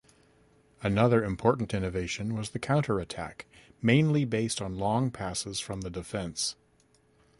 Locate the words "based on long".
4.25-5.11